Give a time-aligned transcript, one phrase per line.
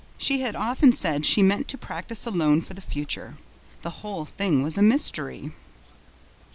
[0.17, 3.37] She had often said she meant to practise alone for the future.
[3.83, 5.51] The whole thing was a mystery.